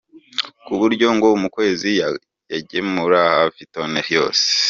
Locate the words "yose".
4.15-4.45